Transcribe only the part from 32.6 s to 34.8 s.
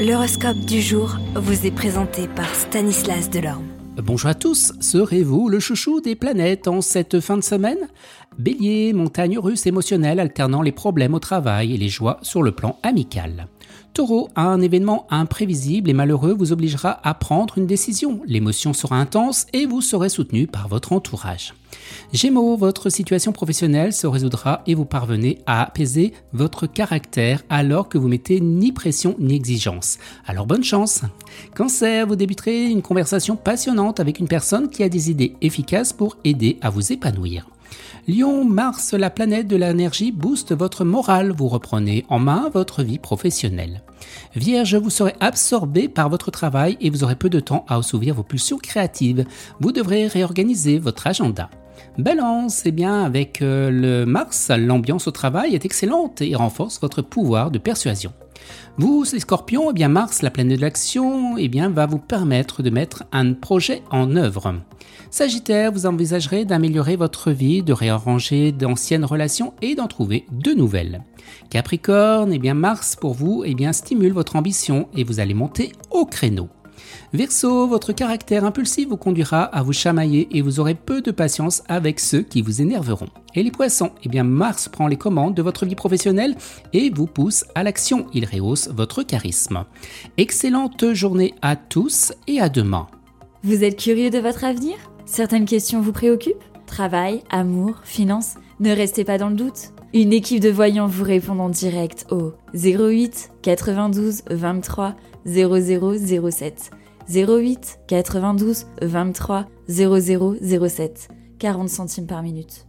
une conversation passionnante avec une personne